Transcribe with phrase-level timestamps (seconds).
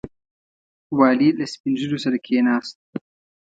[0.97, 2.75] والي له سپین ږیرو سره کښېناست.